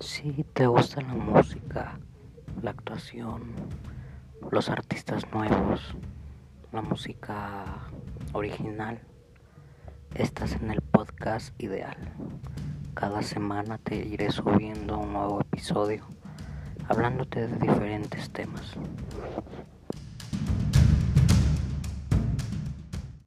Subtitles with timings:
[0.00, 2.00] Si te gusta la música,
[2.62, 3.52] la actuación,
[4.50, 5.94] los artistas nuevos,
[6.72, 7.66] la música
[8.32, 8.98] original,
[10.14, 11.98] estás en el podcast ideal.
[12.94, 16.06] Cada semana te iré subiendo un nuevo episodio
[16.88, 18.78] hablándote de diferentes temas.